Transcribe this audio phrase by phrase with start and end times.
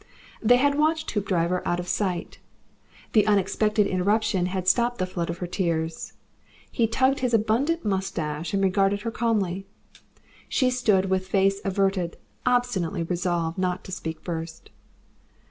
[0.41, 2.39] They had watched Hoopdriver out of sight.
[3.13, 6.13] The unexpected interruption had stopped the flood of her tears.
[6.71, 9.67] He tugged his abundant moustache and regarded her calmly.
[10.49, 12.17] She stood with face averted,
[12.47, 14.71] obstinately resolved not to speak first.